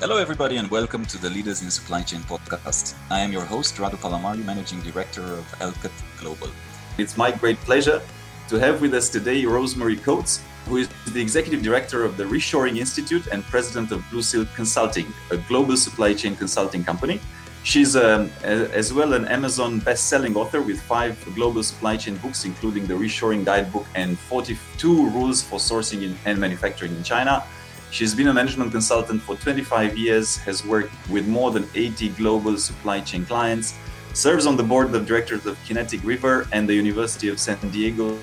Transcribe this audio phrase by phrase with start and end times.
[0.00, 2.94] Hello, everybody, and welcome to the Leaders in Supply Chain podcast.
[3.10, 5.90] I am your host, Radu Palamariu, Managing Director of Alcott
[6.20, 6.50] Global.
[6.98, 8.00] It's my great pleasure
[8.48, 12.78] to have with us today Rosemary Coates, who is the Executive Director of the Reshoring
[12.78, 17.20] Institute and President of Blue Silk Consulting, a global supply chain consulting company.
[17.64, 22.86] She's um, as well an Amazon best-selling author with five global supply chain books, including
[22.86, 27.42] the Reshoring Guidebook and 42 Rules for Sourcing in, and Manufacturing in China,
[27.90, 32.58] She's been a management consultant for 25 years, has worked with more than 80 global
[32.58, 33.74] supply chain clients,
[34.12, 38.18] serves on the board of directors of Kinetic River and the University of San Diego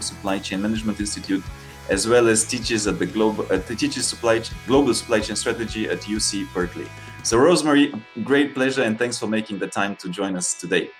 [0.00, 1.44] Supply Chain Management Institute,
[1.88, 6.00] as well as teaches at the global uh, teaches supply global supply chain strategy at
[6.00, 6.86] UC Berkeley.
[7.22, 10.90] So, Rosemary, great pleasure and thanks for making the time to join us today.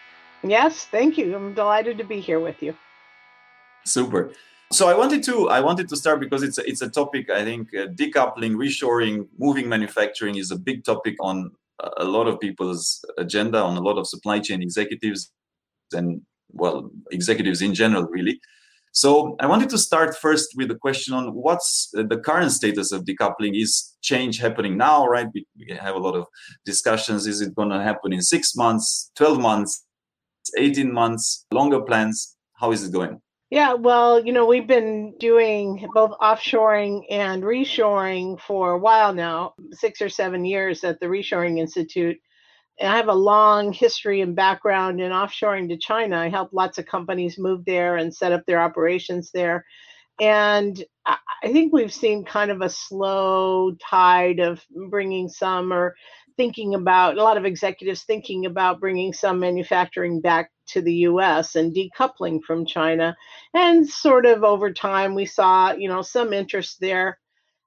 [0.43, 1.35] Yes, thank you.
[1.35, 2.77] I'm delighted to be here with you.
[3.85, 4.31] Super
[4.75, 7.45] so I wanted to I wanted to start because it's a, it's a topic I
[7.45, 11.37] think uh, decoupling, reshoring, moving manufacturing is a big topic on
[11.99, 15.33] a lot of people's agenda, on a lot of supply chain executives
[15.93, 18.41] and well executives in general really.
[18.93, 23.05] So I wanted to start first with a question on what's the current status of
[23.05, 23.61] decoupling.
[23.61, 25.07] Is change happening now?
[25.07, 26.27] Right, we, we have a lot of
[26.65, 27.27] discussions.
[27.27, 29.85] Is it going to happen in six months, twelve months,
[30.57, 32.37] eighteen months, longer plans?
[32.61, 33.21] How is it going?
[33.55, 39.55] Yeah, well, you know, we've been doing both offshoring and reshoring for a while now,
[39.71, 42.17] six or seven years at the Reshoring Institute.
[42.81, 46.19] And I have a long history and background in offshoring to China.
[46.19, 49.65] I helped lots of companies move there and set up their operations there.
[50.21, 55.95] And I think we've seen kind of a slow tide of bringing some or
[56.37, 61.55] thinking about a lot of executives thinking about bringing some manufacturing back to the US
[61.55, 63.17] and decoupling from China.
[63.53, 67.19] And sort of over time, we saw, you know, some interest there.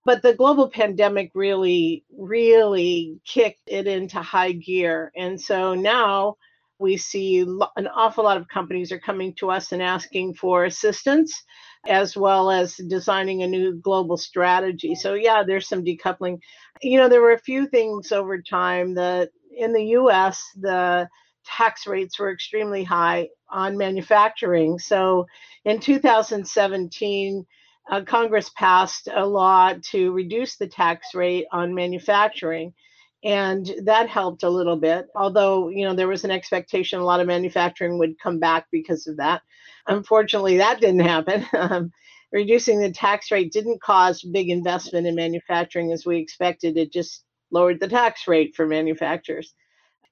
[0.05, 5.11] But the global pandemic really, really kicked it into high gear.
[5.17, 6.37] And so now
[6.79, 11.43] we see an awful lot of companies are coming to us and asking for assistance
[11.85, 14.95] as well as designing a new global strategy.
[14.95, 16.39] So yeah, there's some decoupling.
[16.81, 21.07] You know, there were a few things over time that in the US, the
[21.45, 24.79] tax rates were extremely high on manufacturing.
[24.79, 25.25] So
[25.65, 27.45] in 2017,
[27.89, 32.73] uh, Congress passed a law to reduce the tax rate on manufacturing.
[33.27, 37.19] And that helped a little bit, although, you know, there was an expectation a lot
[37.19, 39.41] of manufacturing would come back because of that.
[39.85, 41.45] Unfortunately, that didn't happen.
[41.53, 41.91] Um,
[42.31, 46.77] reducing the tax rate didn't cause big investment in manufacturing as we expected.
[46.77, 49.53] It just lowered the tax rate for manufacturers.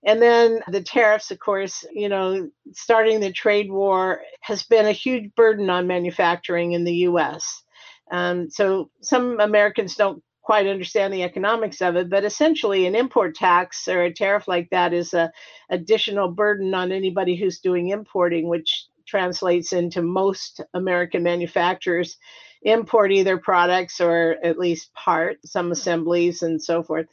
[0.05, 4.91] And then the tariffs, of course, you know, starting the trade war has been a
[4.91, 7.63] huge burden on manufacturing in the US.
[8.11, 13.35] Um, so some Americans don't quite understand the economics of it, but essentially, an import
[13.35, 15.31] tax or a tariff like that is a
[15.71, 22.17] additional burden on anybody who's doing importing, which translates into most American manufacturers
[22.61, 25.71] import either products or at least part some hmm.
[25.71, 27.07] assemblies and so forth.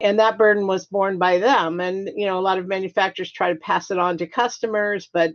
[0.00, 1.80] And that burden was borne by them.
[1.80, 5.30] And, you know, a lot of manufacturers try to pass it on to customers, but
[5.30, 5.34] a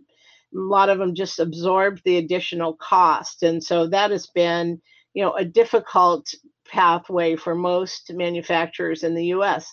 [0.53, 3.44] lot of them just absorb the additional cost.
[3.44, 4.81] And so that has been,
[5.13, 6.34] you know, a difficult
[6.74, 9.72] pathway for most manufacturers in the US.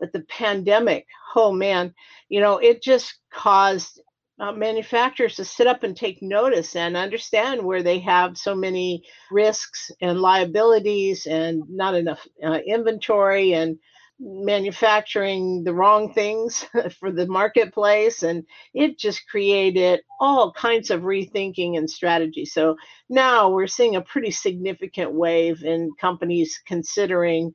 [0.00, 1.06] But the pandemic,
[1.36, 1.94] oh man,
[2.28, 4.00] you know, it just caused
[4.40, 9.04] uh, manufacturers to sit up and take notice and understand where they have so many
[9.30, 13.78] risks and liabilities and not enough uh, inventory and
[14.20, 16.66] manufacturing the wrong things
[17.00, 18.44] for the marketplace and
[18.74, 22.76] it just created all kinds of rethinking and strategy so
[23.08, 27.50] now we're seeing a pretty significant wave in companies considering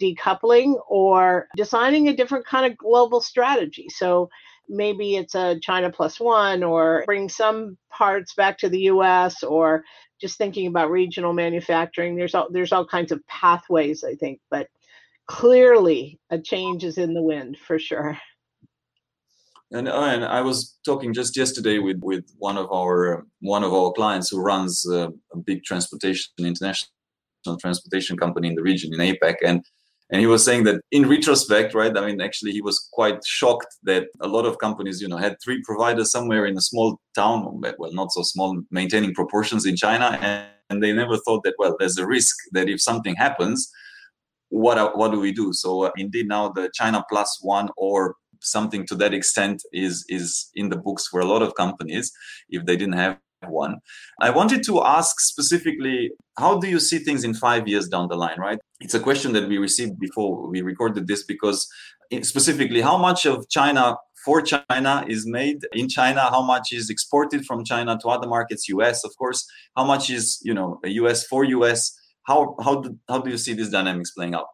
[0.00, 4.28] decoupling or designing a different kind of global strategy so
[4.70, 9.84] maybe it's a China plus one or bring some parts back to the US or
[10.20, 12.14] just thinking about regional manufacturing.
[12.14, 14.68] There's all there's all kinds of pathways, I think, but
[15.30, 18.18] clearly a change is in the wind for sure.
[19.70, 23.72] And, uh, and I was talking just yesterday with, with one of our one of
[23.72, 26.90] our clients who runs a, a big transportation international
[27.60, 29.64] transportation company in the region in APAC, and
[30.10, 33.72] and he was saying that in retrospect right i mean actually he was quite shocked
[33.84, 37.38] that a lot of companies you know had three providers somewhere in a small town
[37.78, 41.76] well not so small maintaining proportions in china and, and they never thought that well
[41.78, 43.70] there's a risk that if something happens
[44.50, 45.52] what what do we do?
[45.52, 50.50] So uh, indeed now the china plus one or something to that extent is is
[50.54, 52.12] in the books for a lot of companies
[52.48, 53.18] if they didn't have
[53.48, 53.78] one.
[54.20, 58.16] I wanted to ask specifically, how do you see things in five years down the
[58.16, 58.58] line, right?
[58.80, 61.66] It's a question that we received before we recorded this because
[62.22, 67.46] specifically, how much of China for China is made in China, how much is exported
[67.46, 69.46] from China to other markets, US, of course,
[69.76, 73.54] how much is, you know, US for US, how, how, do, how do you see
[73.54, 74.46] these dynamics playing out?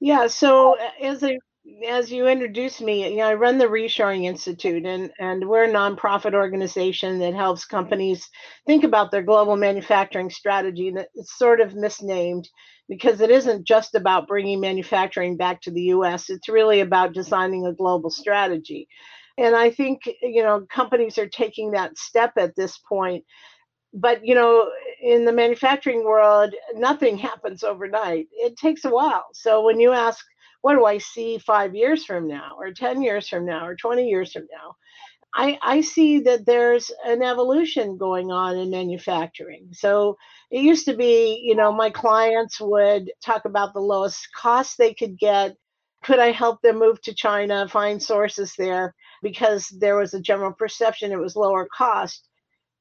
[0.00, 1.38] Yeah, so as a
[1.86, 5.72] as you introduced me, you know, I run the Reshoring Institute, and and we're a
[5.72, 8.28] nonprofit organization that helps companies
[8.66, 10.88] think about their global manufacturing strategy.
[10.88, 12.48] And it's sort of misnamed
[12.88, 16.30] because it isn't just about bringing manufacturing back to the U.S.
[16.30, 18.88] It's really about designing a global strategy.
[19.36, 23.24] And I think you know companies are taking that step at this point.
[23.94, 24.70] But you know,
[25.00, 28.28] in the manufacturing world, nothing happens overnight.
[28.32, 29.26] It takes a while.
[29.32, 30.24] So when you ask
[30.62, 34.08] what do I see five years from now, or 10 years from now, or 20
[34.08, 34.74] years from now?
[35.34, 39.68] I, I see that there's an evolution going on in manufacturing.
[39.72, 40.16] So
[40.50, 44.94] it used to be, you know, my clients would talk about the lowest cost they
[44.94, 45.56] could get.
[46.02, 50.52] Could I help them move to China, find sources there because there was a general
[50.52, 52.27] perception it was lower cost?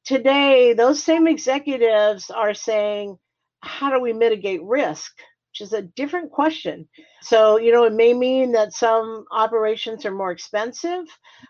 [0.07, 3.17] Today, those same executives are saying,
[3.59, 5.11] how do we mitigate risk?
[5.57, 6.87] which is a different question.
[7.21, 11.05] So, you know, it may mean that some operations are more expensive.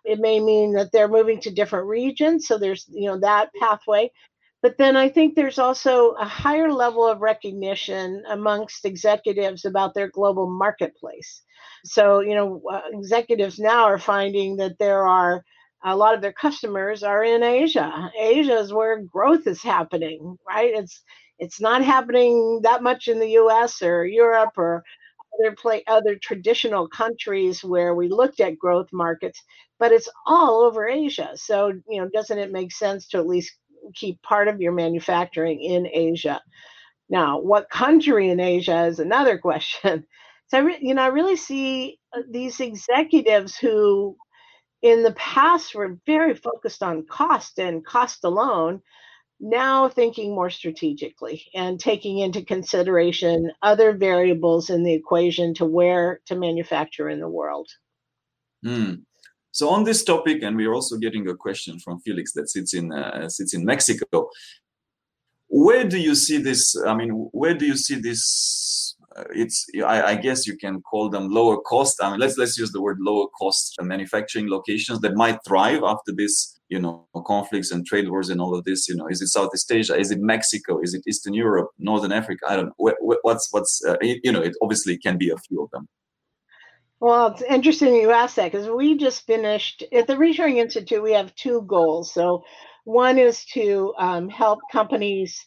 [0.05, 2.47] It may mean that they're moving to different regions.
[2.47, 4.11] So there's, you know, that pathway.
[4.61, 10.09] But then I think there's also a higher level of recognition amongst executives about their
[10.09, 11.41] global marketplace.
[11.85, 15.43] So, you know, uh, executives now are finding that there are
[15.83, 18.11] a lot of their customers are in Asia.
[18.19, 20.73] Asia is where growth is happening, right?
[20.73, 21.01] It's
[21.39, 24.83] it's not happening that much in the US or Europe or
[25.39, 29.43] other play other traditional countries where we looked at growth markets,
[29.79, 31.31] but it's all over Asia.
[31.35, 33.53] So, you know, doesn't it make sense to at least
[33.95, 36.41] keep part of your manufacturing in Asia?
[37.09, 40.05] Now, what country in Asia is another question.
[40.47, 44.15] So, you know, I really see uh, these executives who
[44.81, 48.81] in the past we were very focused on cost and cost alone
[49.39, 56.21] now thinking more strategically and taking into consideration other variables in the equation to where
[56.25, 57.69] to manufacture in the world.
[58.65, 59.03] Mm.
[59.51, 62.91] So on this topic, and we're also getting a question from Felix that sits in
[62.91, 64.29] uh, sits in Mexico.
[65.49, 66.75] Where do you see this?
[66.85, 68.86] I mean, where do you see this?
[69.17, 71.97] Uh, it's I, I, guess you can call them lower cost.
[72.01, 76.11] I mean, let's let's use the word lower cost manufacturing locations that might thrive after
[76.15, 79.07] this you know conflicts and trade wars and all of this you know.
[79.07, 79.97] Is it southeast asia?
[79.97, 80.79] Is it mexico?
[80.81, 81.69] Is it eastern europe?
[81.79, 82.45] Northern africa?
[82.47, 82.93] I don't know.
[83.23, 85.87] What's what's uh, you know it obviously can be a few of them.
[86.99, 91.13] Well it's interesting you ask that because we just finished at the reshoring institute we
[91.13, 92.13] have two goals.
[92.13, 92.43] So
[92.83, 95.45] one is to um, help companies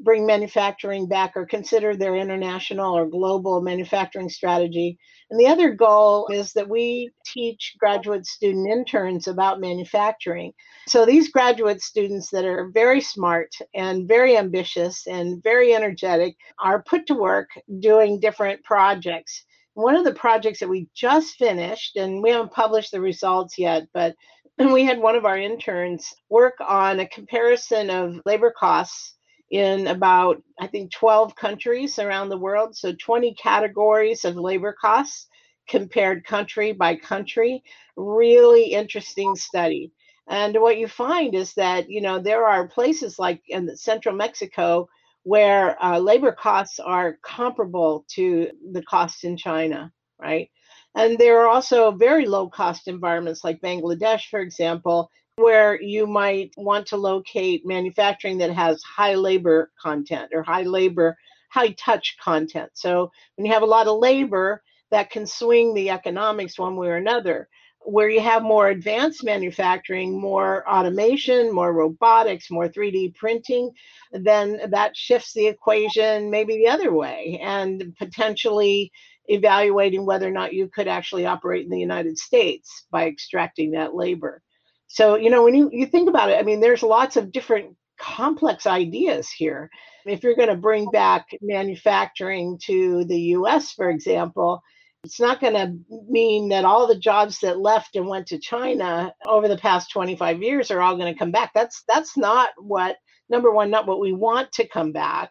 [0.00, 4.98] bring manufacturing back or consider their international or global manufacturing strategy.
[5.30, 10.52] And the other goal is that we teach graduate student interns about manufacturing.
[10.88, 16.82] So these graduate students that are very smart and very ambitious and very energetic are
[16.82, 17.48] put to work
[17.80, 19.44] doing different projects.
[19.74, 23.88] One of the projects that we just finished, and we haven't published the results yet,
[23.92, 24.14] but
[24.58, 29.14] we had one of our interns work on a comparison of labor costs
[29.50, 32.76] in about, I think, 12 countries around the world.
[32.76, 35.28] So 20 categories of labor costs
[35.68, 37.62] compared country by country.
[37.96, 39.92] Really interesting study.
[40.28, 44.88] And what you find is that, you know, there are places like in central Mexico
[45.22, 50.48] where uh, labor costs are comparable to the costs in China, right?
[50.94, 56.52] And there are also very low cost environments like Bangladesh, for example, where you might
[56.56, 61.16] want to locate manufacturing that has high labor content or high labor,
[61.50, 62.70] high touch content.
[62.74, 66.88] So when you have a lot of labor, that can swing the economics one way
[66.88, 67.48] or another.
[67.80, 73.72] Where you have more advanced manufacturing, more automation, more robotics, more 3D printing,
[74.12, 78.90] then that shifts the equation maybe the other way and potentially
[79.26, 83.94] evaluating whether or not you could actually operate in the United States by extracting that
[83.94, 84.42] labor.
[84.88, 87.76] So, you know, when you, you think about it, I mean, there's lots of different
[88.00, 89.70] complex ideas here.
[90.06, 94.62] If you're going to bring back manufacturing to the US, for example,
[95.04, 95.74] it's not going to
[96.08, 100.42] mean that all the jobs that left and went to China over the past 25
[100.42, 101.52] years are all going to come back.
[101.54, 102.96] That's that's not what
[103.30, 105.30] number one, not what we want to come back,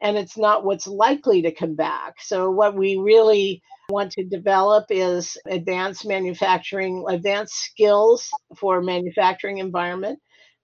[0.00, 2.14] and it's not what's likely to come back.
[2.20, 10.18] So what we really want to develop is advanced manufacturing, advanced skills for manufacturing environment.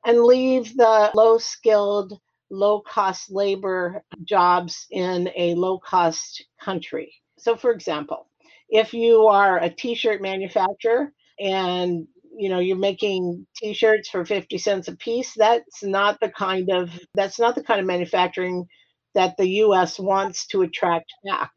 [0.05, 2.19] and leave the low skilled,
[2.51, 7.15] low cost labor jobs in a low cost country.
[7.39, 8.29] So, for example,
[8.69, 14.57] if you are a t shirt manufacturer and you know you're making t-shirts for 50
[14.59, 18.67] cents a piece that's not the kind of that's not the kind of manufacturing
[19.14, 21.52] that the US wants to attract back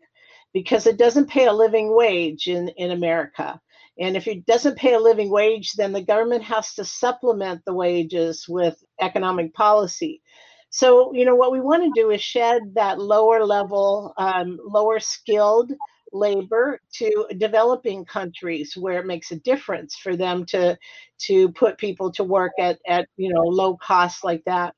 [0.54, 3.60] because it doesn't pay a living wage in in America.
[3.98, 7.74] And if it doesn't pay a living wage then the government has to supplement the
[7.74, 10.22] wages with economic policy.
[10.70, 15.00] So you know what we want to do is shed that lower level um, lower
[15.00, 15.72] skilled
[16.12, 20.78] labor to developing countries where it makes a difference for them to
[21.20, 24.74] to put people to work at at you know low costs like that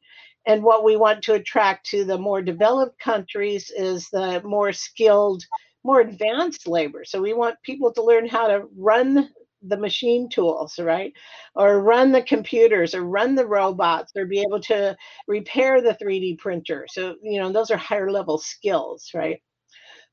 [0.47, 5.43] and what we want to attract to the more developed countries is the more skilled
[5.83, 7.05] more advanced labor.
[7.05, 9.29] So we want people to learn how to run
[9.61, 11.13] the machine tools right?
[11.55, 14.95] Or run the computers or run the robots or be able to
[15.27, 16.87] repair the 3d printer.
[16.89, 19.41] So you know those are higher level skills right?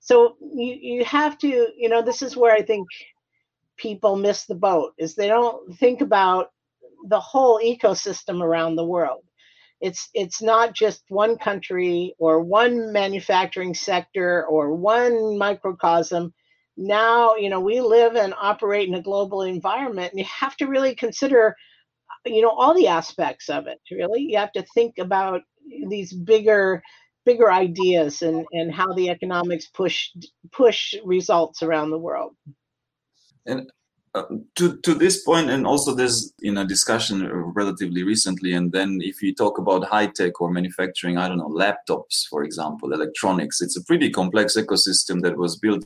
[0.01, 2.87] So you, you have to you know this is where i think
[3.77, 6.49] people miss the boat is they don't think about
[7.09, 9.25] the whole ecosystem around the world
[9.85, 16.33] it's it's not just one country or one manufacturing sector or one microcosm
[16.77, 20.67] now you know we live and operate in a global environment and you have to
[20.67, 21.55] really consider
[22.25, 25.43] you know all the aspects of it really you have to think about
[25.89, 26.83] these bigger
[27.25, 30.11] bigger ideas and, and how the economics push
[30.53, 32.35] push results around the world.
[33.47, 33.71] And
[34.15, 34.23] uh,
[34.55, 39.21] to to this point, and also there's you know discussion relatively recently, and then if
[39.23, 43.77] you talk about high tech or manufacturing, I don't know, laptops, for example, electronics, it's
[43.77, 45.85] a pretty complex ecosystem that was built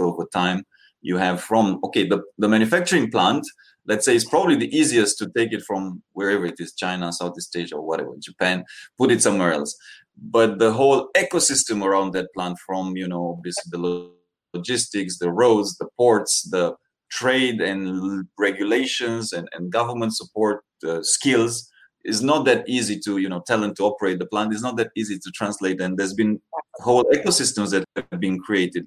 [0.00, 0.64] over time.
[1.02, 3.46] You have from okay the the manufacturing plant
[3.86, 7.56] let's say it's probably the easiest to take it from wherever it is china southeast
[7.56, 8.64] asia or whatever japan
[8.98, 9.74] put it somewhere else
[10.16, 14.10] but the whole ecosystem around that plant from you know obviously the
[14.52, 16.74] logistics the roads the ports the
[17.10, 21.70] trade and regulations and, and government support uh, skills
[22.04, 24.54] is not that easy to you know talent to operate the plant.
[24.54, 25.80] Is not that easy to translate.
[25.80, 26.40] And there's been
[26.76, 28.86] whole ecosystems that have been created.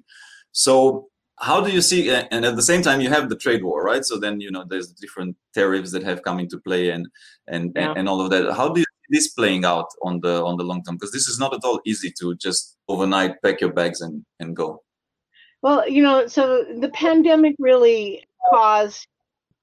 [0.52, 1.08] So
[1.40, 4.04] how do you see and at the same time you have the trade war right?
[4.04, 7.06] So then you know there's different tariffs that have come into play and
[7.48, 7.90] and yeah.
[7.90, 8.52] and, and all of that.
[8.54, 10.96] How do you this playing out on the on the long term?
[10.96, 14.56] Because this is not at all easy to just overnight pack your bags and and
[14.56, 14.83] go
[15.64, 19.08] well you know so the pandemic really caused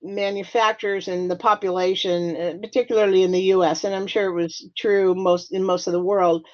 [0.03, 5.15] manufacturers and the population uh, particularly in the US and I'm sure it was true
[5.15, 6.45] most in most of the world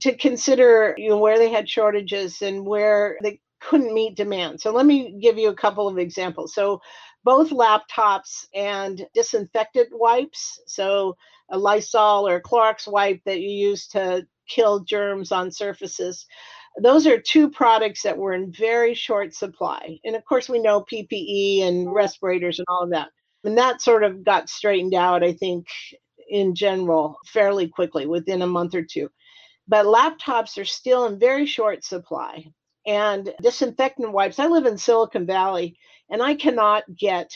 [0.00, 4.60] to consider you know where they had shortages and where they couldn't meet demand.
[4.60, 6.54] So let me give you a couple of examples.
[6.54, 6.80] So
[7.24, 11.16] both laptops and disinfectant wipes, so
[11.50, 16.26] a Lysol or a Clorox wipe that you use to kill germs on surfaces.
[16.82, 19.98] Those are two products that were in very short supply.
[20.04, 23.08] And of course, we know PPE and respirators and all of that.
[23.44, 25.66] And that sort of got straightened out, I think,
[26.28, 29.08] in general, fairly quickly within a month or two.
[29.68, 32.46] But laptops are still in very short supply.
[32.86, 35.76] And disinfectant wipes, I live in Silicon Valley
[36.10, 37.30] and I cannot get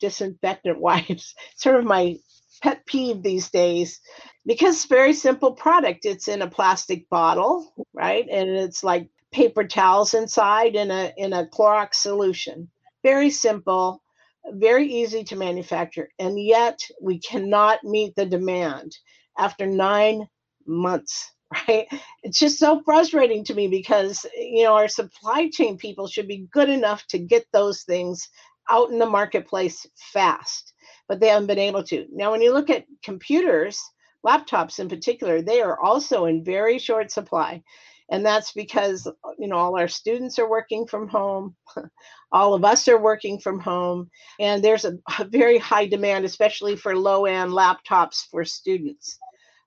[0.00, 1.34] disinfectant wipes.
[1.56, 2.16] sort of my
[2.62, 4.00] pet peeve these days
[4.46, 6.04] because very simple product.
[6.04, 8.26] It's in a plastic bottle, right?
[8.30, 12.70] And it's like paper towels inside in a in a Clorox solution.
[13.02, 14.02] Very simple,
[14.46, 18.96] very easy to manufacture, and yet we cannot meet the demand
[19.38, 20.26] after 9
[20.66, 21.32] months
[21.68, 21.86] right
[22.22, 26.46] it's just so frustrating to me because you know our supply chain people should be
[26.52, 28.28] good enough to get those things
[28.70, 30.71] out in the marketplace fast
[31.08, 32.06] but they haven't been able to.
[32.12, 33.80] Now, when you look at computers,
[34.26, 37.62] laptops in particular, they are also in very short supply.
[38.10, 41.56] And that's because, you know, all our students are working from home.
[42.32, 44.10] all of us are working from home.
[44.38, 49.18] And there's a, a very high demand, especially for low end laptops for students.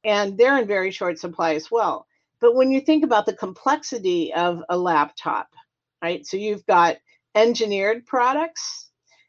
[0.04, 2.06] And they're in very short supply as well.
[2.40, 5.48] But when you think about the complexity of a laptop,
[6.04, 6.26] right?
[6.26, 6.98] So you've got
[7.34, 8.85] engineered products,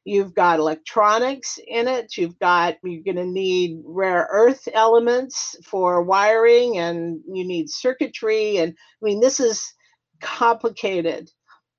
[0.07, 2.17] You've got electronics in it.
[2.17, 8.59] You've got, you're going to need rare earth elements for wiring and you need circuitry.
[8.59, 9.75] And I mean, this is
[10.21, 11.29] complicated.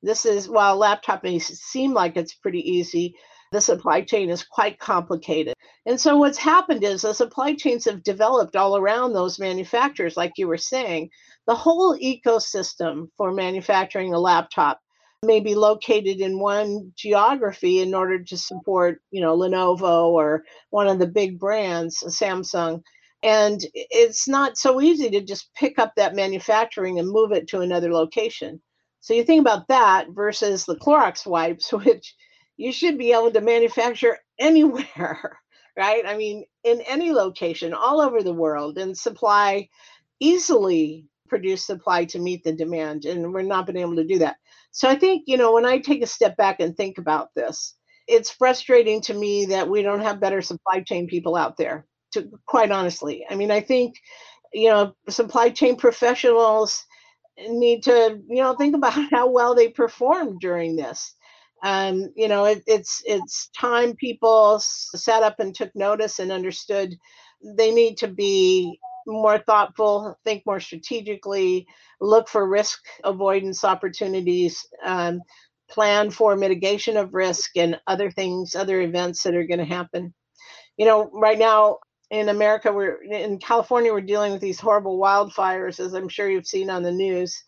[0.03, 3.15] This is, while laptop may seem like it's pretty easy,
[3.53, 5.53] the supply chain is quite complicated.
[5.86, 10.34] And so what's happened is the supply chains have developed all around those manufacturers, like
[10.36, 11.12] you were saying.
[11.48, 14.81] The whole ecosystem for manufacturing a laptop
[15.24, 20.88] may be located in one geography in order to support, you know, Lenovo or one
[20.88, 22.83] of the big brands, Samsung.
[23.24, 27.62] And it's not so easy to just pick up that manufacturing and move it to
[27.62, 28.62] another location.
[29.00, 32.15] So you think about that versus the Clorox wipes, which
[32.57, 35.39] you should be able to manufacture anywhere,
[35.77, 36.03] right?
[36.05, 39.67] I mean, in any location, all over the world, and supply
[40.19, 43.05] easily produce supply to meet the demand.
[43.05, 44.38] And we're not been able to do that.
[44.72, 47.75] So I think, you know, when I take a step back and think about this,
[48.07, 52.29] it's frustrating to me that we don't have better supply chain people out there, to
[52.46, 53.25] quite honestly.
[53.29, 53.96] I mean, I think,
[54.53, 56.86] you know, supply chain professionals
[57.38, 61.13] need to, you know, think about how well they performed during this.
[61.63, 66.96] Um, you know, it, it's it's time people sat up and took notice and understood
[67.43, 71.66] they need to be more thoughtful, think more strategically,
[72.02, 75.22] look for risk avoidance opportunities, um,
[75.70, 80.14] plan for mitigation of risk and other things, other events that are going to happen.
[80.78, 81.78] You know, right now
[82.12, 86.46] in America, we're in California, we're dealing with these horrible wildfires, as I'm sure you've
[86.46, 87.44] seen on the news.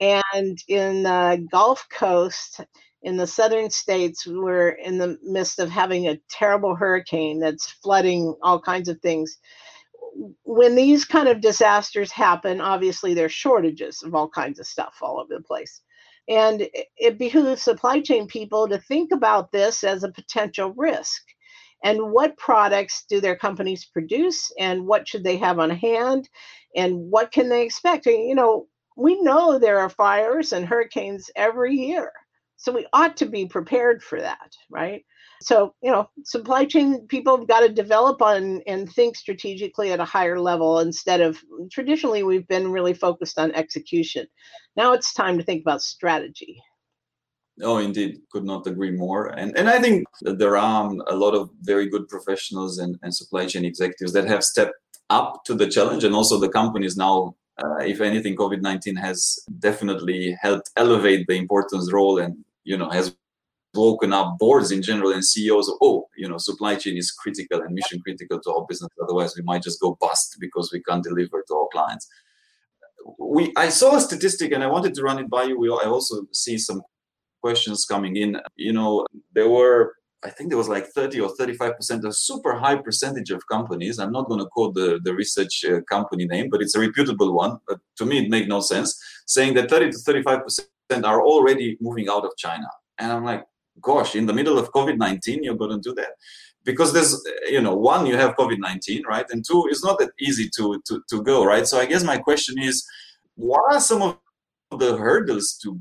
[0.00, 2.60] And in the Gulf Coast,
[3.02, 8.34] in the southern states, we're in the midst of having a terrible hurricane that's flooding
[8.42, 9.38] all kinds of things
[10.44, 15.20] when these kind of disasters happen, obviously there's shortages of all kinds of stuff all
[15.20, 15.80] over the place.
[16.28, 21.22] And it behooves supply chain people to think about this as a potential risk.
[21.84, 26.28] And what products do their companies produce and what should they have on hand
[26.76, 28.06] and what can they expect?
[28.06, 32.12] And, You know, we know there are fires and hurricanes every year.
[32.56, 35.04] So we ought to be prepared for that, right?
[35.42, 40.00] So, you know, supply chain people have got to develop on and think strategically at
[40.00, 41.38] a higher level instead of
[41.70, 44.26] traditionally we've been really focused on execution.
[44.76, 46.62] Now it's time to think about strategy.
[47.62, 49.26] Oh, indeed, could not agree more.
[49.26, 53.46] And and I think there are a lot of very good professionals and, and supply
[53.46, 54.74] chain executives that have stepped
[55.10, 57.36] up to the challenge, and also the companies now.
[57.62, 62.88] Uh, if anything, COVID nineteen has definitely helped elevate the importance role and you know
[62.88, 63.14] has
[63.74, 67.74] woken up boards in general and CEOs, oh, you know, supply chain is critical and
[67.74, 68.90] mission critical to our business.
[69.02, 72.08] Otherwise, we might just go bust because we can't deliver to our clients.
[73.18, 75.58] We, I saw a statistic and I wanted to run it by you.
[75.58, 76.82] We, I also see some
[77.40, 78.40] questions coming in.
[78.56, 82.76] You know, there were, I think there was like 30 or 35%, a super high
[82.76, 83.98] percentage of companies.
[83.98, 87.34] I'm not going to quote the, the research uh, company name, but it's a reputable
[87.34, 87.58] one.
[87.66, 92.08] But to me, it made no sense saying that 30 to 35% are already moving
[92.08, 92.68] out of China.
[92.98, 93.44] And I'm like,
[93.80, 96.12] gosh, in the middle of COVID 19, you're going to do that?
[96.64, 99.26] Because there's, you know, one, you have COVID 19, right?
[99.30, 101.66] And two, it's not that easy to, to, to go, right?
[101.66, 102.84] So I guess my question is,
[103.34, 104.18] what are some of
[104.78, 105.80] the hurdles to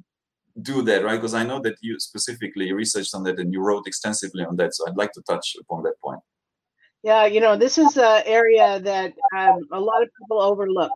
[0.62, 1.16] do that, right?
[1.16, 4.74] Because I know that you specifically researched on that and you wrote extensively on that.
[4.74, 6.20] So I'd like to touch upon that point.
[7.04, 10.92] Yeah, you know, this is an area that um, a lot of people overlook.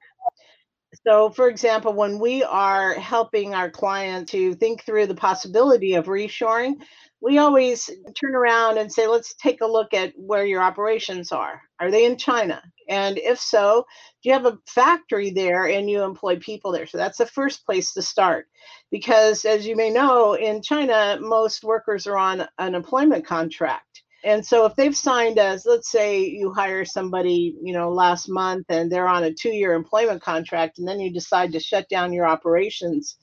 [1.07, 6.05] So, for example, when we are helping our client to think through the possibility of
[6.05, 6.81] reshoring,
[7.21, 7.89] we always
[8.19, 11.61] turn around and say, let's take a look at where your operations are.
[11.79, 12.61] Are they in China?
[12.89, 13.85] And if so,
[14.21, 16.87] do you have a factory there and you employ people there?
[16.87, 18.47] So that's the first place to start.
[18.91, 23.94] Because as you may know, in China, most workers are on an employment contract
[24.25, 28.65] and so if they've signed us let's say you hire somebody you know last month
[28.69, 32.11] and they're on a two year employment contract and then you decide to shut down
[32.11, 33.17] your operations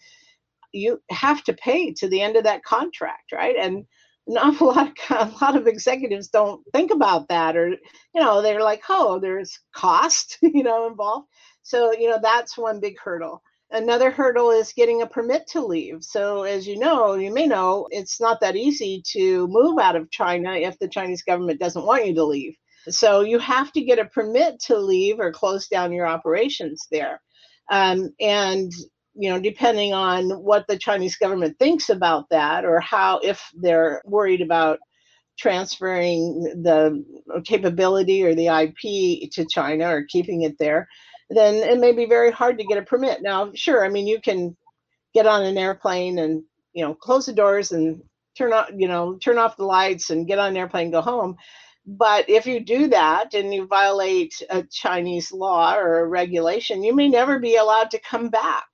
[0.73, 3.57] you have to pay to the end of that contract right?
[3.59, 3.85] And
[4.29, 7.79] an awful lot of a lot of executives don't think about that or you
[8.21, 11.29] know they're like oh there's cost you know involved.
[11.63, 16.05] So you know that's one big hurdle Another hurdle is getting a permit to leave.
[16.05, 20.11] So, as you know, you may know, it's not that easy to move out of
[20.11, 22.55] China if the Chinese government doesn't want you to leave.
[22.89, 27.23] So, you have to get a permit to leave or close down your operations there.
[27.71, 28.71] Um, and
[29.15, 34.03] you know, depending on what the Chinese government thinks about that, or how, if they're
[34.05, 34.79] worried about
[35.39, 37.05] transferring the
[37.45, 40.89] capability or the IP to China or keeping it there,
[41.37, 43.23] then it may be very hard to get a permit.
[43.23, 44.57] Now, sure, I mean, you can
[45.15, 46.43] get on an airplane and,
[46.73, 48.03] you know, close the doors and
[48.37, 51.37] turn off, you know, turn off the lights and get on an airplane go home.
[51.85, 56.95] But if you do that and you violate a Chinese law or a regulation, you
[56.95, 58.69] may never be allowed to come back.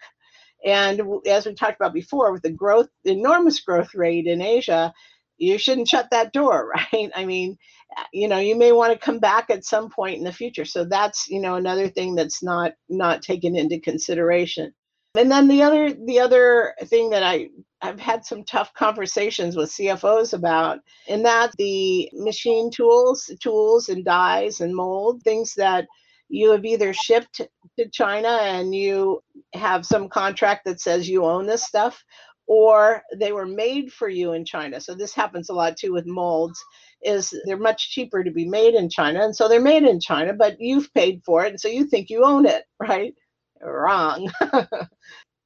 [0.64, 4.92] And as we talked about before, with the growth, enormous growth rate in Asia,
[5.38, 7.10] you shouldn't shut that door, right?
[7.14, 7.56] I mean,
[7.96, 10.64] uh, you know, you may want to come back at some point in the future.
[10.64, 14.74] So that's, you know, another thing that's not not taken into consideration.
[15.16, 17.48] And then the other the other thing that I
[17.80, 24.04] I've had some tough conversations with CFOs about, and that the machine tools, tools and
[24.04, 25.86] dies and mold, things that
[26.28, 27.40] you have either shipped
[27.78, 29.22] to China and you
[29.54, 32.04] have some contract that says you own this stuff,
[32.48, 34.80] or they were made for you in China.
[34.80, 36.58] So this happens a lot too with molds
[37.02, 39.22] is they're much cheaper to be made in China.
[39.22, 41.50] And so they're made in China, but you've paid for it.
[41.50, 43.14] And so you think you own it, right?
[43.60, 44.32] Wrong.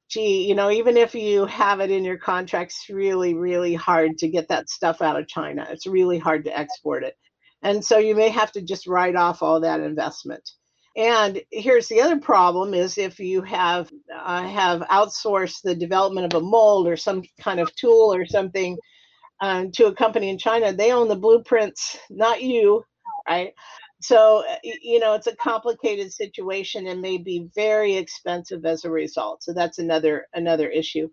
[0.09, 4.29] Gee, you know, even if you have it in your contracts really, really hard to
[4.29, 5.67] get that stuff out of China.
[5.69, 7.15] It's really hard to export it.
[7.63, 10.47] And so you may have to just write off all that investment.
[10.95, 16.41] And here's the other problem is if you have uh, have outsourced the development of
[16.41, 18.77] a mold or some kind of tool or something
[19.41, 22.83] um, to a company in China, they own the blueprints, not you,
[23.27, 23.53] right?
[24.01, 28.91] So, uh, you know, it's a complicated situation and may be very expensive as a
[28.91, 29.43] result.
[29.43, 31.09] So that's another another issue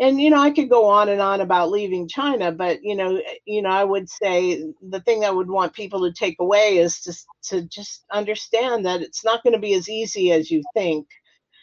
[0.00, 3.16] and you know i could go on and on about leaving china but you know
[3.16, 6.78] eh, you know i would say the thing i would want people to take away
[6.78, 10.62] is to, to just understand that it's not going to be as easy as you
[10.74, 11.06] think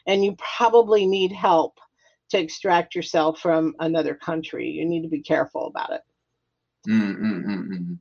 [0.06, 1.78] and you probably need help
[2.30, 6.02] to extract yourself from another country you need to be careful about it
[6.88, 7.94] mm-hmm.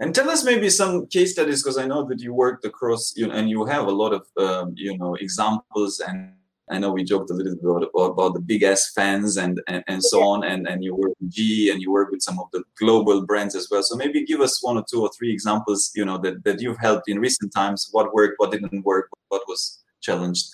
[0.00, 3.26] and tell us maybe some case studies because i know that you worked across you
[3.26, 6.32] know, and you have a lot of um, you know examples and
[6.68, 9.84] I know we joked a little bit about, about the big S fans and, and,
[9.86, 12.48] and so on, and, and you work with G and you work with some of
[12.52, 13.82] the global brands as well.
[13.84, 16.78] So maybe give us one or two or three examples, you know, that, that you've
[16.78, 17.88] helped in recent times.
[17.92, 20.48] What worked, what didn't work, what was challenged.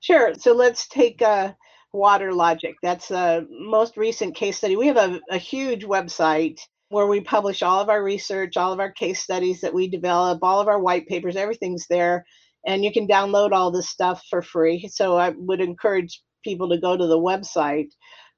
[0.00, 0.34] Sure.
[0.34, 1.52] So let's take uh,
[1.94, 2.74] Waterlogic.
[2.82, 4.76] That's the most recent case study.
[4.76, 8.80] We have a, a huge website where we publish all of our research, all of
[8.80, 12.24] our case studies that we develop, all of our white papers, everything's there
[12.66, 14.88] and you can download all this stuff for free.
[14.88, 17.88] So I would encourage people to go to the website,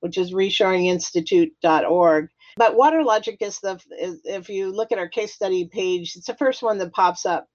[0.01, 2.29] which is reshoringinstitute.org.
[2.57, 6.37] But Waterlogic is the, is, if you look at our case study page, it's the
[6.37, 7.47] first one that pops up.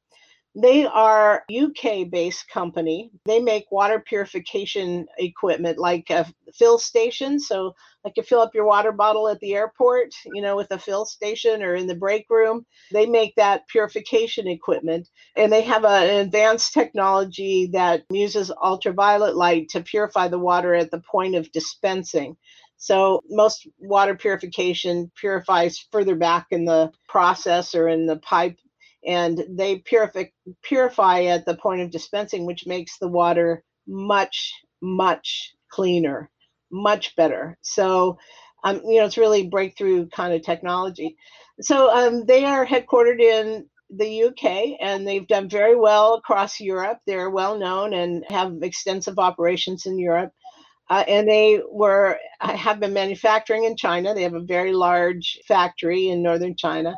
[0.53, 3.11] They are UK based company.
[3.25, 7.39] They make water purification equipment like a fill station.
[7.39, 10.79] So like you fill up your water bottle at the airport, you know, with a
[10.79, 12.65] fill station or in the break room.
[12.91, 19.37] They make that purification equipment and they have a, an advanced technology that uses ultraviolet
[19.37, 22.35] light to purify the water at the point of dispensing.
[22.75, 28.57] So most water purification purifies further back in the process or in the pipe
[29.05, 30.25] and they purify
[30.63, 36.29] purify at the point of dispensing, which makes the water much much cleaner,
[36.71, 37.57] much better.
[37.61, 38.17] So,
[38.63, 41.15] um, you know, it's really breakthrough kind of technology.
[41.61, 46.99] So um, they are headquartered in the UK and they've done very well across Europe.
[47.05, 50.31] They're well known and have extensive operations in Europe.
[50.89, 54.13] Uh, and they were have been manufacturing in China.
[54.13, 56.97] They have a very large factory in northern China,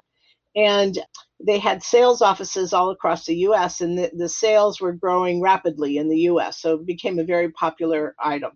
[0.55, 0.97] and
[1.45, 5.97] they had sales offices all across the US, and the, the sales were growing rapidly
[5.97, 6.61] in the US.
[6.61, 8.51] So it became a very popular item.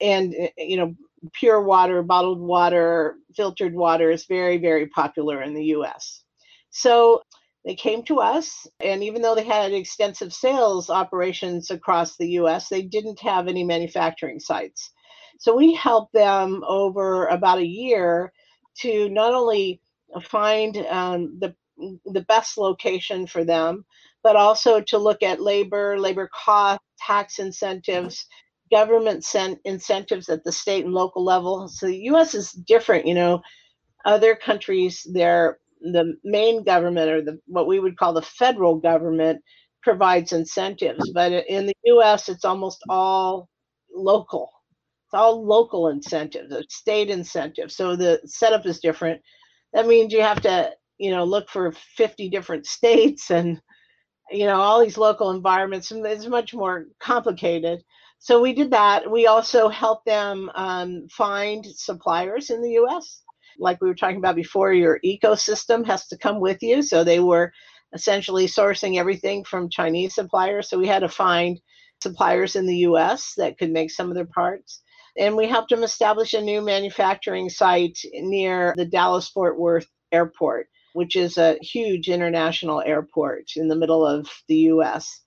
[0.00, 0.94] And, eh, you know,
[1.32, 6.22] pure water, bottled water, filtered water is very, very popular in the US.
[6.70, 7.22] So
[7.64, 12.68] they came to us, and even though they had extensive sales operations across the US,
[12.68, 14.90] they didn't have any manufacturing sites.
[15.38, 18.32] So we helped them over about a year
[18.80, 19.80] to not only
[20.22, 21.54] find um, the
[22.06, 23.84] the best location for them,
[24.22, 28.26] but also to look at labor, labor cost, tax incentives,
[28.70, 31.68] government sent incentives at the state and local level.
[31.68, 32.34] So the U.S.
[32.34, 33.06] is different.
[33.06, 33.42] You know,
[34.04, 39.42] other countries, their the main government or the what we would call the federal government
[39.82, 42.28] provides incentives, but in the U.S.
[42.28, 43.48] it's almost all
[43.94, 44.50] local.
[45.06, 47.76] It's all local incentives, state incentives.
[47.76, 49.20] So the setup is different.
[49.74, 53.60] That means you have to you know look for 50 different states and
[54.30, 57.82] you know all these local environments and it's much more complicated.
[58.18, 59.10] So we did that.
[59.10, 63.22] We also helped them um, find suppliers in the us
[63.58, 66.82] like we were talking about before your ecosystem has to come with you.
[66.82, 67.52] So they were
[67.92, 70.68] essentially sourcing everything from chinese suppliers.
[70.68, 71.60] So we had to find
[72.02, 74.82] suppliers in the us that could make some of their parts
[75.16, 80.68] and we helped them establish a new manufacturing site near the dallas fort worth airport
[80.94, 85.22] which is a huge international airport in the middle of the U.S.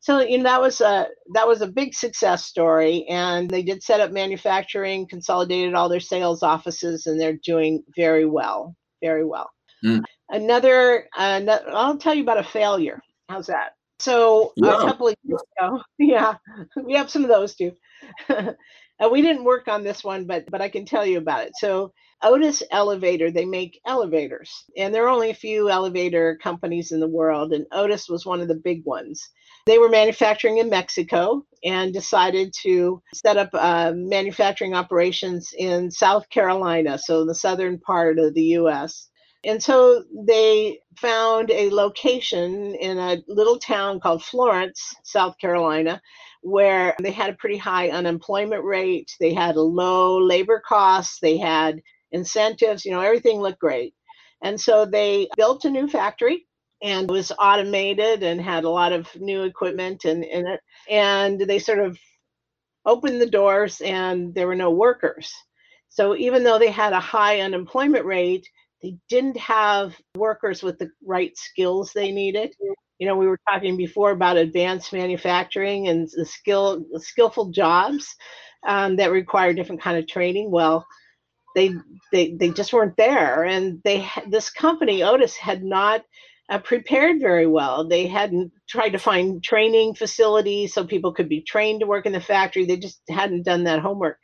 [0.00, 3.84] So you know that was a that was a big success story, and they did
[3.84, 9.48] set up manufacturing, consolidated all their sales offices, and they're doing very well, very well.
[9.84, 10.02] Mm.
[10.28, 13.00] Another, uh, I'll tell you about a failure.
[13.28, 13.74] How's that?
[14.00, 14.76] So yeah.
[14.76, 16.34] a couple of years ago, yeah,
[16.82, 17.72] we have some of those too.
[19.02, 21.52] Uh, we didn't work on this one, but but I can tell you about it.
[21.56, 27.00] So Otis Elevator, they make elevators, and there are only a few elevator companies in
[27.00, 29.28] the world, and Otis was one of the big ones.
[29.66, 36.28] They were manufacturing in Mexico and decided to set up uh, manufacturing operations in South
[36.30, 39.08] Carolina, so the southern part of the US.
[39.44, 46.00] And so they found a location in a little town called Florence, South Carolina,
[46.42, 49.10] where they had a pretty high unemployment rate.
[49.18, 51.18] They had low labor costs.
[51.20, 52.84] They had incentives.
[52.84, 53.94] You know, everything looked great.
[54.42, 56.46] And so they built a new factory
[56.82, 60.60] and was automated and had a lot of new equipment in, in it.
[60.90, 61.96] And they sort of
[62.84, 65.32] opened the doors and there were no workers.
[65.88, 68.48] So even though they had a high unemployment rate,
[68.82, 72.52] they didn't have workers with the right skills they needed.
[72.98, 78.14] You know, we were talking before about advanced manufacturing and the skill, skillful jobs
[78.66, 80.50] um, that require different kind of training.
[80.50, 80.86] Well,
[81.54, 81.74] they
[82.12, 86.02] they they just weren't there, and they this company Otis had not
[86.48, 87.86] uh, prepared very well.
[87.88, 92.12] They hadn't tried to find training facilities so people could be trained to work in
[92.12, 92.64] the factory.
[92.64, 94.18] They just hadn't done that homework.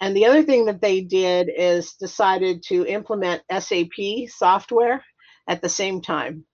[0.00, 5.04] And the other thing that they did is decided to implement SAP software
[5.48, 6.44] at the same time.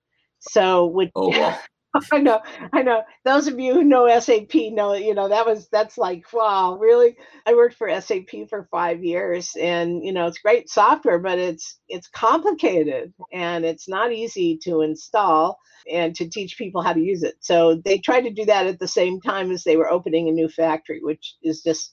[0.41, 1.59] So, which oh, wow.
[2.13, 2.41] I know,
[2.73, 3.03] I know.
[3.25, 7.17] Those of you who know SAP know, you know, that was that's like, wow, really.
[7.47, 11.79] I worked for SAP for five years, and you know, it's great software, but it's
[11.89, 15.59] it's complicated and it's not easy to install
[15.91, 17.37] and to teach people how to use it.
[17.41, 20.33] So they tried to do that at the same time as they were opening a
[20.33, 21.93] new factory, which is just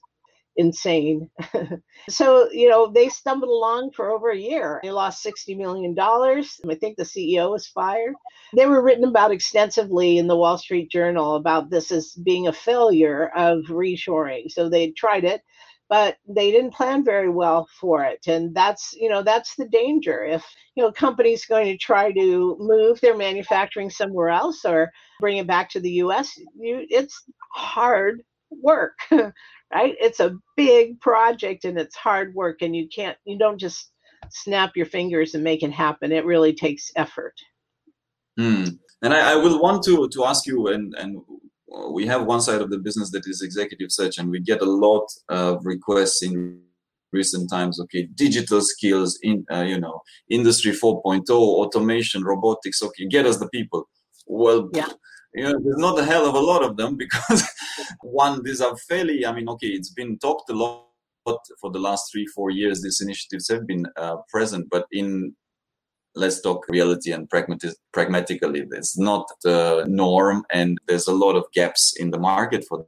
[0.57, 1.29] insane.
[2.09, 4.79] so, you know, they stumbled along for over a year.
[4.83, 5.95] They lost $60 million.
[5.99, 8.15] I think the CEO was fired.
[8.55, 12.53] They were written about extensively in the Wall Street Journal about this as being a
[12.53, 14.51] failure of reshoring.
[14.51, 15.41] So they tried it.
[15.89, 20.23] But they didn't plan very well for it, and that's you know that's the danger.
[20.23, 20.43] If
[20.75, 25.47] you know companies going to try to move their manufacturing somewhere else or bring it
[25.47, 28.97] back to the U.S., you, it's hard work
[29.73, 29.95] right?
[29.99, 33.91] It's a big project and it's hard work and you can't you don't just
[34.31, 36.11] snap your fingers and make it happen.
[36.11, 37.33] It really takes effort.
[38.37, 38.65] Hmm.
[39.01, 41.21] and I, I, will want to to ask you and and
[41.89, 44.65] we have one side of the business that is executive search and we get a
[44.65, 46.61] lot of requests in
[47.13, 47.79] recent times.
[47.79, 52.83] Okay digital skills in uh, you know industry 4.0 automation robotics.
[52.83, 53.87] Okay get us the people.
[54.27, 54.89] Well yeah.
[55.33, 57.41] you know, there's not a hell of a lot of them because
[58.01, 60.85] one, these are fairly, I mean, okay, it's been talked a lot
[61.59, 62.81] for the last three, four years.
[62.81, 65.35] These initiatives have been uh, present, but in
[66.15, 71.45] let's talk reality and pragmatic, pragmatically, it's not the norm, and there's a lot of
[71.53, 72.85] gaps in the market for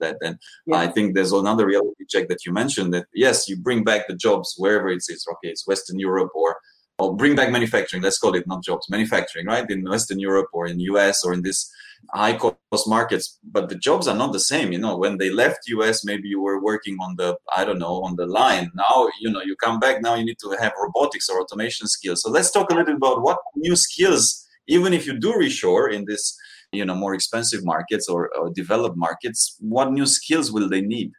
[0.00, 0.16] that.
[0.22, 0.78] And yeah.
[0.78, 4.16] I think there's another reality check that you mentioned that yes, you bring back the
[4.16, 5.26] jobs wherever it is.
[5.30, 6.56] Okay, it's Western Europe or
[6.98, 8.02] or bring back manufacturing.
[8.02, 9.68] Let's call it not jobs, manufacturing, right?
[9.70, 11.70] In Western Europe or in US or in this
[12.12, 14.72] high cost markets, but the jobs are not the same.
[14.72, 18.02] You know, when they left US, maybe you were working on the, I don't know,
[18.02, 18.70] on the line.
[18.74, 22.22] Now, you know, you come back, now you need to have robotics or automation skills.
[22.22, 26.04] So let's talk a little about what new skills, even if you do reshore in
[26.06, 26.36] this,
[26.72, 31.12] you know, more expensive markets or, or developed markets, what new skills will they need?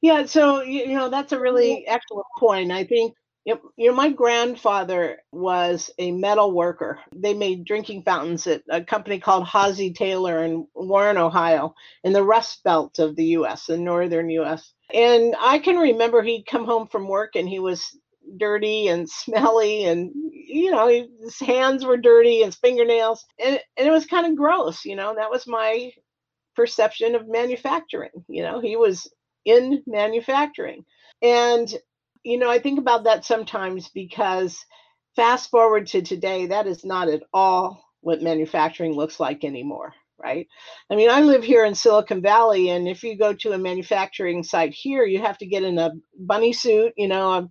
[0.00, 2.70] Yeah, so you know that's a really excellent point.
[2.70, 3.14] I think
[3.48, 3.62] Yep.
[3.78, 7.00] You know, my grandfather was a metal worker.
[7.16, 12.22] They made drinking fountains at a company called Halsey Taylor in Warren, Ohio, in the
[12.22, 14.74] Rust Belt of the US, the northern US.
[14.92, 17.96] And I can remember he'd come home from work and he was
[18.36, 23.90] dirty and smelly and you know his hands were dirty his fingernails and, and it
[23.90, 25.90] was kind of gross you know that was my
[26.54, 29.10] perception of manufacturing you know he was
[29.46, 30.84] in manufacturing
[31.22, 31.74] and
[32.24, 34.64] you know, I think about that sometimes because
[35.16, 40.46] fast forward to today, that is not at all what manufacturing looks like anymore, right?
[40.90, 44.42] I mean, I live here in Silicon Valley, and if you go to a manufacturing
[44.42, 47.48] site here, you have to get in a bunny suit, you know, a,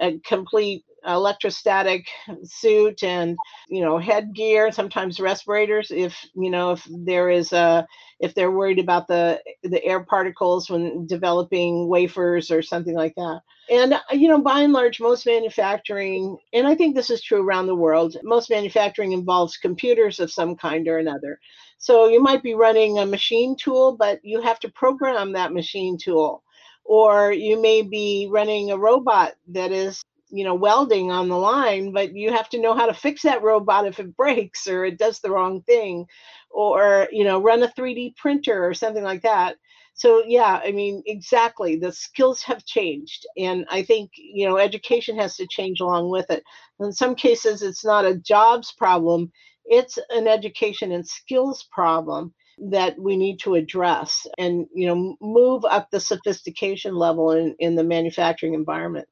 [0.00, 2.06] a complete electrostatic
[2.44, 3.36] suit and
[3.68, 7.86] you know headgear sometimes respirators if you know if there is a
[8.18, 13.40] if they're worried about the the air particles when developing wafers or something like that.
[13.70, 17.42] And uh, you know by and large most manufacturing and i think this is true
[17.42, 21.38] around the world most manufacturing involves computers of some kind or another.
[21.78, 25.96] So you might be running a machine tool but you have to program that machine
[25.96, 26.42] tool
[26.90, 31.92] or you may be running a robot that is you know welding on the line
[31.92, 34.98] but you have to know how to fix that robot if it breaks or it
[34.98, 36.04] does the wrong thing
[36.50, 39.56] or you know run a 3d printer or something like that.
[39.94, 45.16] So yeah i mean exactly the skills have changed and i think you know education
[45.16, 46.42] has to change along with it.
[46.80, 49.30] In some cases it's not a jobs problem
[49.66, 52.34] it's an education and skills problem
[52.70, 57.74] that we need to address and you know move up the sophistication level in, in
[57.74, 59.08] the manufacturing environment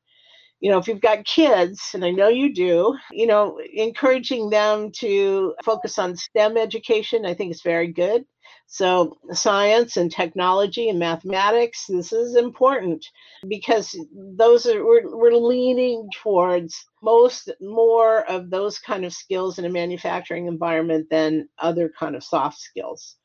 [0.61, 4.91] you know if you've got kids and i know you do you know encouraging them
[4.93, 8.25] to focus on stem education i think is very good
[8.71, 13.07] so, science and technology and mathematics, this is important
[13.49, 13.99] because
[14.37, 19.71] those are we're, we're leaning towards most more of those kind of skills in a
[19.71, 23.17] manufacturing environment than other kind of soft skills.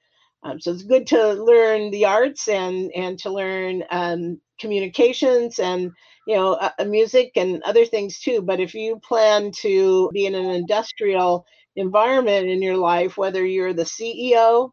[0.44, 5.92] Um, so it's good to learn the arts and and to learn um, communications and
[6.28, 8.42] you know uh, uh music and other things too.
[8.42, 13.74] But if you plan to be in an industrial environment in your life, whether you're
[13.74, 14.72] the CEO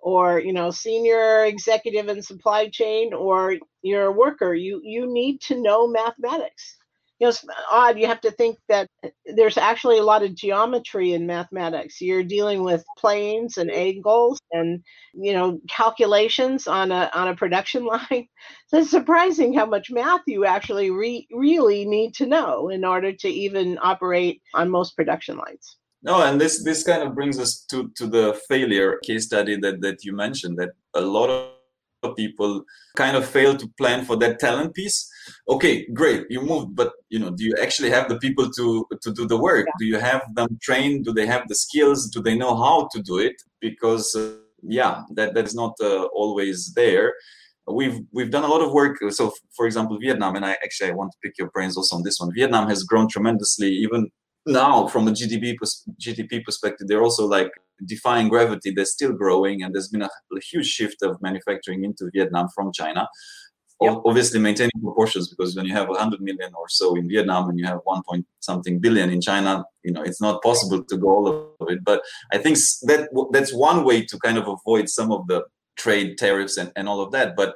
[0.00, 5.40] or you know senior executive in supply chain or you're a worker you you need
[5.40, 6.77] to know mathematics
[7.18, 10.34] you know it's odd you have to think that eh, there's actually a lot of
[10.34, 12.00] geometry in mathematics.
[12.00, 17.84] You're dealing with planes and angles and you know calculations on a on a production
[17.94, 18.28] line.
[18.68, 23.12] So it's surprising how much math you actually re- really need to know in order
[23.12, 25.76] to even operate on most production lines.
[26.02, 29.80] No, and this this kind of brings us to to the failure case study that
[29.80, 32.64] that you mentioned that a lot of people
[32.96, 35.10] kind of fail to plan for that talent piece.
[35.48, 39.12] Okay, great, you moved, but you know, do you actually have the people to to
[39.12, 39.66] do the work?
[39.66, 39.72] Yeah.
[39.78, 41.04] Do you have them trained?
[41.04, 42.08] Do they have the skills?
[42.10, 43.36] Do they know how to do it?
[43.60, 47.14] Because uh, yeah, that that's not uh, always there
[47.70, 50.94] we've we've done a lot of work so for example vietnam and i actually i
[50.94, 54.10] want to pick your brains also on this one vietnam has grown tremendously even
[54.48, 55.56] now from a GDP
[56.00, 57.50] GDP perspective, they're also like
[57.84, 58.72] defying gravity.
[58.72, 62.72] They're still growing, and there's been a, a huge shift of manufacturing into Vietnam from
[62.72, 63.08] China.
[63.80, 64.02] Yep.
[64.04, 67.64] Obviously, maintaining proportions because when you have 100 million or so in Vietnam and you
[67.64, 71.28] have 1 point something billion in China, you know it's not possible to go all
[71.60, 71.84] of it.
[71.84, 75.44] But I think that that's one way to kind of avoid some of the
[75.76, 77.36] trade tariffs and, and all of that.
[77.36, 77.54] But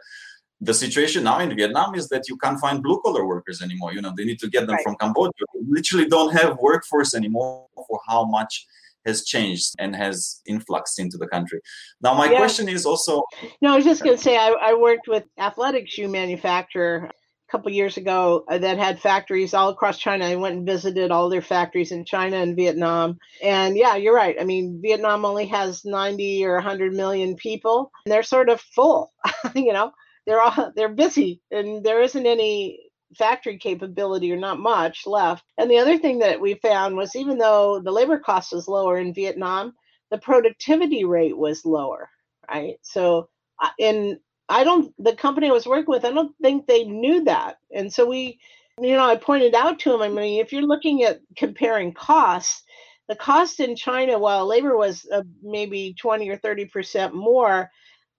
[0.60, 3.92] the situation now in Vietnam is that you can't find blue collar workers anymore.
[3.92, 4.84] You know, they need to get them right.
[4.84, 5.44] from Cambodia.
[5.54, 8.64] We literally don't have workforce anymore for how much
[9.06, 11.60] has changed and has influxed into the country.
[12.00, 12.38] Now, my yeah.
[12.38, 13.22] question is also.
[13.60, 17.50] No, I was just going to say I, I, worked with athletic shoe manufacturer a
[17.50, 20.26] couple years ago uh, that had factories all across China.
[20.26, 23.18] I went and visited all their factories in China and Vietnam.
[23.42, 24.36] And yeah, you're right.
[24.40, 29.12] I mean, Vietnam only has 90 or 100 million people, and they're sort of full.
[29.54, 29.92] you know,
[30.26, 32.78] they're all they're busy and there isn't any
[33.16, 35.44] factory capability or not much left.
[35.58, 38.98] And the other thing that we found was even though the labor cost was lower
[38.98, 39.74] in Vietnam,
[40.10, 42.08] the productivity rate was lower,
[42.50, 42.76] right?
[42.82, 43.28] So
[43.60, 47.24] uh, in I don't the company I was working with, I don't think they knew
[47.24, 47.56] that.
[47.74, 48.38] And so we
[48.80, 52.62] you know, I pointed out to them, I mean, if you're looking at comparing costs,
[53.08, 57.70] the cost in China, while labor was uh, maybe 20 or 30% more,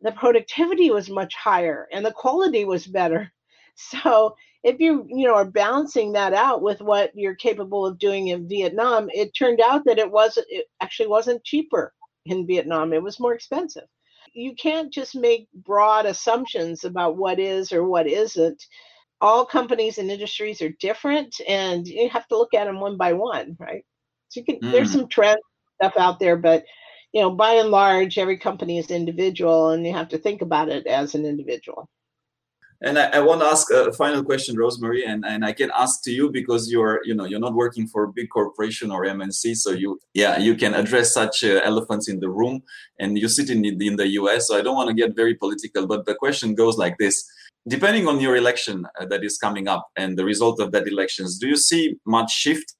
[0.02, 3.32] the productivity was much higher and the quality was better.
[3.76, 8.30] So if you you know are balancing that out with what you're capable of doing
[8.30, 11.94] in Vietnam, it turned out that it was it actually wasn't cheaper
[12.26, 12.94] in Vietnam.
[12.94, 13.84] It was more expensive.
[14.34, 18.64] You can't just make broad assumptions about what is or what isn't.
[19.22, 23.14] All companies and industries are different, and you have to look at them one by
[23.14, 23.86] one, right?
[24.30, 24.72] So you can mm.
[24.72, 25.40] there's some trend
[25.76, 26.64] stuff out there, but
[27.12, 30.70] you know, by and large, every company is individual, and you have to think about
[30.70, 31.88] it as an individual.
[32.86, 36.04] And I, I, want to ask a final question, Rosemary, and, and I can ask
[36.04, 39.56] to you because you're, you know, you're not working for a big corporation or MNC,
[39.56, 42.62] so you, yeah, you can address such uh, elephants in the room,
[43.00, 44.50] and you sit in the, in the US.
[44.50, 47.24] So I don't want to get very political, but the question goes like this:
[47.70, 51.40] Depending on your election uh, that is coming up and the result of that elections,
[51.40, 52.76] do you see much shift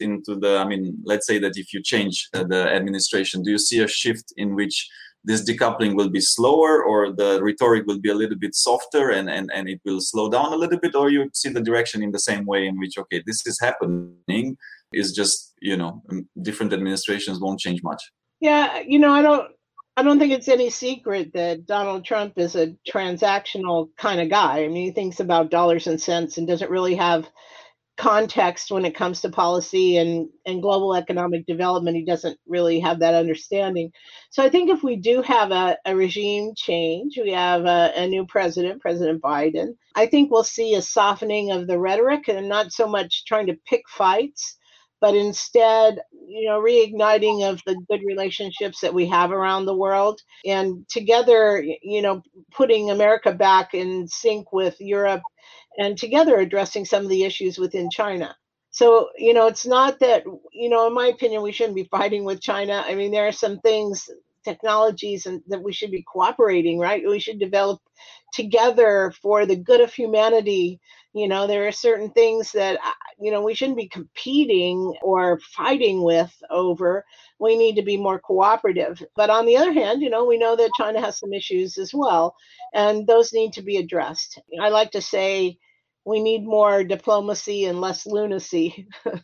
[0.00, 3.58] into the i mean let's say that if you change uh, the administration do you
[3.58, 4.88] see a shift in which
[5.24, 9.30] this decoupling will be slower or the rhetoric will be a little bit softer and,
[9.30, 12.12] and, and it will slow down a little bit or you see the direction in
[12.12, 14.56] the same way in which okay this is happening
[14.92, 16.02] is just you know
[16.42, 18.02] different administrations won't change much
[18.40, 19.50] yeah you know i don't
[19.96, 24.64] I don't think it's any secret that Donald Trump is a transactional kind of guy.
[24.64, 27.28] I mean, he thinks about dollars and cents and doesn't really have
[27.96, 31.96] context when it comes to policy and, and global economic development.
[31.96, 33.92] He doesn't really have that understanding.
[34.30, 38.08] So I think if we do have a, a regime change, we have a, a
[38.08, 42.72] new president, President Biden, I think we'll see a softening of the rhetoric and not
[42.72, 44.56] so much trying to pick fights,
[45.00, 50.20] but instead, you know, reigniting of the good relationships that we have around the world
[50.44, 52.22] and together, you know,
[52.52, 55.22] putting America back in sync with Europe
[55.78, 58.36] and together addressing some of the issues within China.
[58.70, 62.24] So, you know, it's not that, you know, in my opinion, we shouldn't be fighting
[62.24, 62.84] with China.
[62.86, 64.08] I mean, there are some things,
[64.44, 67.02] technologies, and that we should be cooperating, right?
[67.06, 67.80] We should develop
[68.32, 70.80] together for the good of humanity
[71.14, 75.38] you know there are certain things that uh, you know we shouldn't be competing or
[75.56, 77.04] fighting with over
[77.38, 80.56] we need to be more cooperative but on the other hand you know we know
[80.56, 82.34] that china has some issues as well
[82.74, 85.56] and those need to be addressed i like to say
[86.04, 88.88] we need more diplomacy and less lunacy.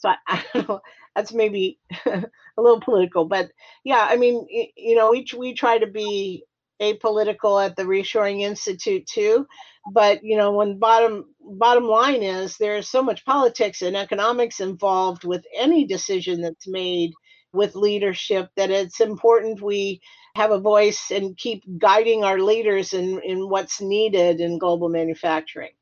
[0.00, 0.80] So I, I, don't know
[1.18, 2.22] that's maybe a
[2.56, 3.50] little political but
[3.84, 6.44] yeah i mean you know we, we try to be
[6.80, 9.44] apolitical at the reshoring institute too
[9.92, 15.24] but you know when bottom bottom line is there's so much politics and economics involved
[15.24, 17.10] with any decision that's made
[17.52, 20.00] with leadership that it's important we
[20.36, 25.72] have a voice and keep guiding our leaders in in what's needed in global manufacturing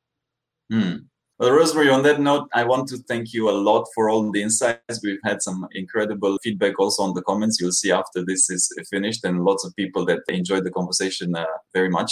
[0.70, 0.96] hmm.
[1.38, 4.40] Well, Rosemary, on that note, I want to thank you a lot for all the
[4.40, 5.00] insights.
[5.02, 7.60] We've had some incredible feedback also on the comments.
[7.60, 11.44] You'll see after this is finished, and lots of people that enjoyed the conversation uh,
[11.74, 12.10] very much.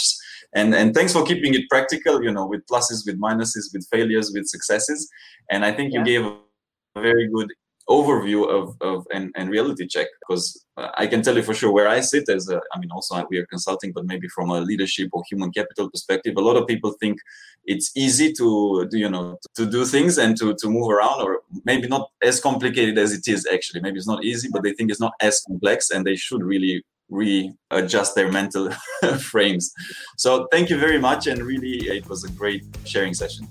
[0.53, 2.23] And and thanks for keeping it practical.
[2.23, 5.09] You know, with pluses, with minuses, with failures, with successes.
[5.49, 5.99] And I think yeah.
[5.99, 7.51] you gave a very good
[7.89, 11.71] overview of, of and, and reality check because uh, I can tell you for sure
[11.71, 14.59] where I sit as a, I mean, also we are consulting, but maybe from a
[14.59, 17.19] leadership or human capital perspective, a lot of people think
[17.65, 21.41] it's easy to, do you know, to do things and to, to move around or
[21.63, 23.81] maybe not as complicated as it is actually.
[23.81, 26.83] Maybe it's not easy, but they think it's not as complex and they should really
[27.09, 28.71] readjust their mental
[29.19, 29.71] frames.
[30.17, 31.27] So thank you very much.
[31.27, 33.47] And really, it was a great sharing session.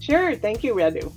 [0.00, 0.34] Sure.
[0.34, 1.12] Thank you, Radu.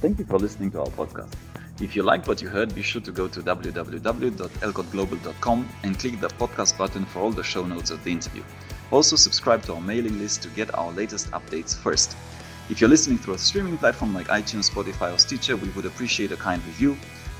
[0.00, 1.32] Thank you for listening to our podcast.
[1.80, 6.28] If you liked what you heard, be sure to go to www.alcottglobal.com and click the
[6.28, 8.44] podcast button for all the show notes of the interview.
[8.92, 12.16] Also, subscribe to our mailing list to get our latest updates first.
[12.70, 16.30] If you're listening through a streaming platform like iTunes, Spotify, or Stitcher, we would appreciate
[16.30, 16.94] a kind review.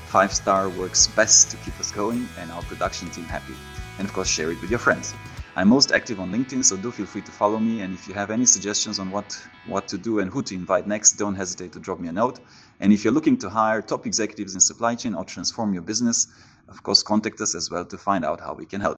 [0.07, 3.55] Five star works best to keep us going and our production team happy.
[3.99, 5.13] And of course, share it with your friends.
[5.59, 7.81] I'm most active on LinkedIn, so do feel free to follow me.
[7.81, 10.87] And if you have any suggestions on what, what to do and who to invite
[10.87, 12.39] next, don't hesitate to drop me a note.
[12.79, 16.27] And if you're looking to hire top executives in supply chain or transform your business,
[16.69, 18.97] of course, contact us as well to find out how we can help.